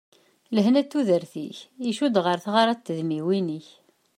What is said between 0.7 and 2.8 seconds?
n tudert-ik icudd ɣer tɣara n